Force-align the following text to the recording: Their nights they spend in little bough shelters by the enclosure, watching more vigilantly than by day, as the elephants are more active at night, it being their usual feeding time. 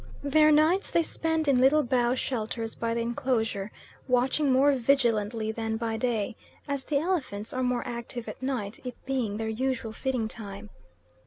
Their 0.23 0.51
nights 0.51 0.89
they 0.89 1.03
spend 1.03 1.47
in 1.47 1.59
little 1.61 1.83
bough 1.83 2.15
shelters 2.15 2.73
by 2.73 2.95
the 2.95 3.01
enclosure, 3.01 3.71
watching 4.07 4.51
more 4.51 4.71
vigilantly 4.71 5.51
than 5.51 5.77
by 5.77 5.95
day, 5.97 6.35
as 6.67 6.85
the 6.85 6.97
elephants 6.97 7.53
are 7.53 7.61
more 7.61 7.87
active 7.87 8.27
at 8.27 8.41
night, 8.41 8.79
it 8.83 8.95
being 9.05 9.37
their 9.37 9.47
usual 9.47 9.93
feeding 9.93 10.27
time. 10.27 10.71